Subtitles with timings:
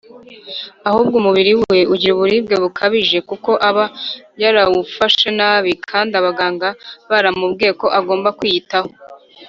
[0.89, 3.85] Ahubwo umubiri we ugira uburibwe bukabije kuko aba
[4.41, 6.69] yarawufashe nabi kandi abaganga
[7.09, 8.89] baramubwiye ko agomba kwiyitaho